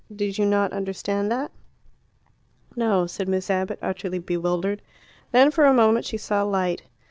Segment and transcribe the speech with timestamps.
[0.11, 1.51] Did you not understand that?"
[2.75, 4.81] "No," said Miss Abbott, utterly bewildered.
[5.31, 6.81] Then, for a moment, she saw light.